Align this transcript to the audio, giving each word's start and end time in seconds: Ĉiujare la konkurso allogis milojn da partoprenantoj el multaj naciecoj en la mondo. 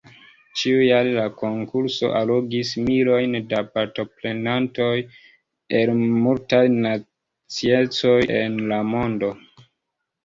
Ĉiujare 0.59 1.09
la 1.15 1.25
konkurso 1.41 2.07
allogis 2.19 2.71
milojn 2.87 3.37
da 3.53 3.61
partoprenantoj 3.75 4.89
el 5.81 5.93
multaj 6.25 6.63
naciecoj 6.79 8.19
en 8.43 8.61
la 8.73 8.85
mondo. 8.97 9.35